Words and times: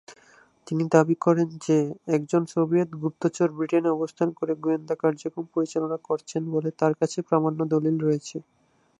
তিনি 0.67 0.83
দাবী 0.93 1.15
করেন 1.21 1.49
যে, 1.65 1.77
একজন 2.15 2.41
সোভিয়েত 2.53 2.89
গুপ্তচর 3.01 3.49
ব্রিটেনে 3.51 3.89
অবস্থান 3.91 4.29
করে 4.37 4.53
গোয়েন্দা 4.63 4.95
কার্যক্রম 5.01 5.45
পরিচালনা 5.53 5.97
করছেন 6.07 6.41
বলে 6.53 6.69
তার 6.79 6.93
কাছে 6.99 7.17
প্রামাণ্য 7.27 7.59
দলিল 7.73 7.95
রয়েছে। 7.99 8.37